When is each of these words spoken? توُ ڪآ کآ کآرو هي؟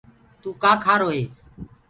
توُ 0.41 0.49
ڪآ 0.61 0.71
کآ 0.75 0.81
کآرو 0.83 1.09
هي؟ 1.15 1.23